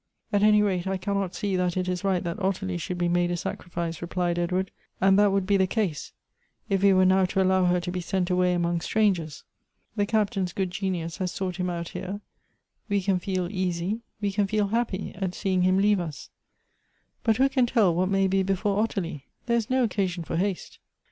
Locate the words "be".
2.97-3.07, 5.45-5.57, 7.91-8.01, 18.25-18.41